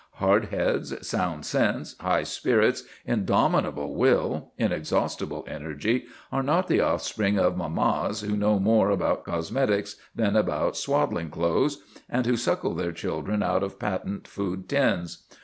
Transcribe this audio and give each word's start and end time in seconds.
Hard 0.15 0.45
heads, 0.45 1.07
sound 1.07 1.45
sense, 1.45 1.95
high 1.99 2.23
spirits, 2.23 2.85
indomitable 3.05 3.93
will, 3.93 4.51
inexhaustible 4.57 5.45
energy, 5.47 6.05
are 6.31 6.41
not 6.41 6.67
the 6.67 6.81
offspring 6.81 7.37
of 7.37 7.55
mammas 7.55 8.21
who 8.21 8.35
know 8.35 8.57
more 8.57 8.89
about 8.89 9.23
cosmetics 9.23 9.97
than 10.15 10.35
about 10.35 10.75
swaddling 10.75 11.29
clothes, 11.29 11.83
and 12.09 12.25
who 12.25 12.35
suckle 12.35 12.73
their 12.73 12.91
children 12.91 13.43
out 13.43 13.61
of 13.61 13.77
patent 13.77 14.27
food 14.27 14.67
tins. 14.67 15.25